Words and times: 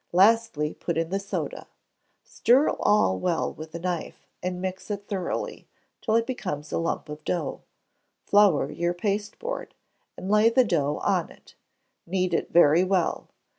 Lastly, 0.13 0.73
put 0.73 0.97
in 0.97 1.11
the 1.11 1.19
soda. 1.19 1.67
Stir 2.23 2.71
all 2.71 3.19
well 3.19 3.53
with 3.53 3.75
a 3.75 3.79
knife, 3.79 4.25
and 4.41 4.59
mix 4.59 4.89
it 4.89 5.07
thoroughly, 5.07 5.67
till 6.01 6.15
it 6.15 6.25
becomes 6.25 6.71
a 6.71 6.79
lump 6.79 7.07
of 7.07 7.23
dough. 7.23 7.61
Flour 8.25 8.71
your 8.71 8.95
pasteboard, 8.95 9.75
and 10.17 10.27
lay 10.31 10.49
the 10.49 10.63
dough 10.63 10.97
on 11.03 11.29
it. 11.29 11.53
Knead 12.07 12.33
it 12.33 12.49
very 12.51 12.83
well. 12.83 13.29